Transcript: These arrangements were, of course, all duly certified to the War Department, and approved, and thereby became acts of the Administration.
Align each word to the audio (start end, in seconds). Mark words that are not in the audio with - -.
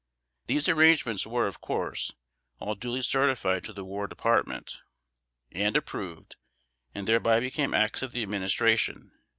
These 0.47 0.67
arrangements 0.67 1.27
were, 1.27 1.45
of 1.45 1.61
course, 1.61 2.11
all 2.59 2.73
duly 2.73 3.03
certified 3.03 3.63
to 3.65 3.71
the 3.71 3.85
War 3.85 4.07
Department, 4.07 4.79
and 5.51 5.77
approved, 5.77 6.37
and 6.95 7.07
thereby 7.07 7.39
became 7.39 7.75
acts 7.75 8.01
of 8.01 8.11
the 8.11 8.23
Administration. 8.23 9.11